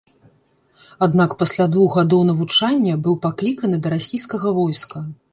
Аднак 1.05 1.33
пасля 1.41 1.65
двух 1.75 1.97
гадоў 1.99 2.23
навучання 2.29 2.93
быў 3.07 3.15
пакліканы 3.25 3.77
да 3.83 3.93
расійскага 3.95 4.55
войска. 4.61 4.97